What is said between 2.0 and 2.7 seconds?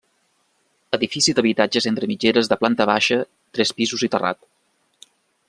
mitgeres de